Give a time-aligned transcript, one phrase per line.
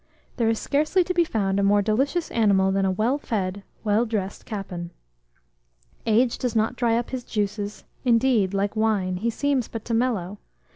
[0.37, 4.07] There is scarcely to be found a more delicious animal than a well fed, well
[4.07, 4.89] dressed capon.
[6.07, 10.39] Age does not dry up his juices; indeed, like wine, he seems but to mellow.